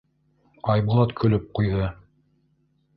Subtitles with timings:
[0.75, 1.95] Айбулат көлөп ҡуйҙы.